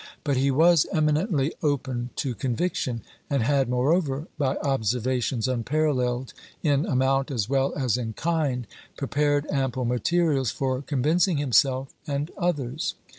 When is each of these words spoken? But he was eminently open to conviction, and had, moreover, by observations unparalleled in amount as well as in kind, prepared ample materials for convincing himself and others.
But 0.23 0.35
he 0.35 0.49
was 0.49 0.87
eminently 0.91 1.53
open 1.61 2.09
to 2.15 2.33
conviction, 2.33 3.03
and 3.29 3.43
had, 3.43 3.69
moreover, 3.69 4.25
by 4.35 4.57
observations 4.57 5.47
unparalleled 5.47 6.33
in 6.63 6.87
amount 6.87 7.29
as 7.29 7.47
well 7.47 7.71
as 7.75 7.97
in 7.99 8.13
kind, 8.13 8.65
prepared 8.97 9.45
ample 9.51 9.85
materials 9.85 10.49
for 10.49 10.81
convincing 10.81 11.37
himself 11.37 11.89
and 12.07 12.31
others. 12.35 12.95